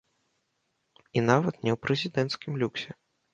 [1.21, 2.91] І нават не ў прэзідэнцкім люксе.